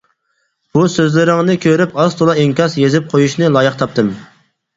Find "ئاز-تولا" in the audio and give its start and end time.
2.05-2.35